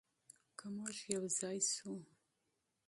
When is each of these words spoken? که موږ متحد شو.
که 0.57 0.65
موږ 0.75 0.95
متحد 1.21 1.63
شو. 1.75 1.93